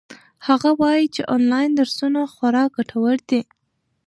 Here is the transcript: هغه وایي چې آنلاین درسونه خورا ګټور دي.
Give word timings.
هغه 0.47 0.69
وایي 0.81 1.05
چې 1.15 1.21
آنلاین 1.35 1.69
درسونه 1.79 2.19
خورا 2.33 2.63
ګټور 2.75 3.17
دي. 3.29 3.41